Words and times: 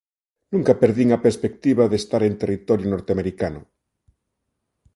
Nunca 0.53 0.73
perdín 0.81 1.09
a 1.13 1.23
perspectiva 1.25 1.83
de 1.91 1.97
estar 2.01 2.21
en 2.25 2.35
territorio 2.41 2.87
norteamericano. 2.93 3.61